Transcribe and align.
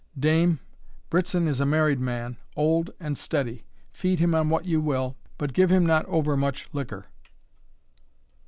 Dame, 0.17 0.59
Brittson 1.11 1.47
is 1.47 1.61
a 1.61 1.65
married 1.67 1.99
man, 1.99 2.37
old 2.55 2.89
and 2.99 3.15
steady; 3.15 3.65
feed 3.93 4.17
him 4.17 4.33
on 4.33 4.49
what 4.49 4.65
you 4.65 4.81
will, 4.81 5.15
but 5.37 5.53
give 5.53 5.71
him 5.71 5.85
not 5.85 6.07
over 6.07 6.35
much 6.35 6.67
liquor." 6.73 7.05